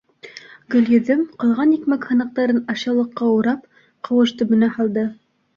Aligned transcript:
Гөлйөҙөм 0.75 1.19
ҡалған 1.43 1.75
икмәк 1.75 2.09
һыныҡтарын, 2.13 2.63
ашъяулыҡҡа 2.75 3.29
урап, 3.37 3.71
ҡыуыш 4.09 4.37
төбөнә 4.41 4.73
һалды. 4.81 5.07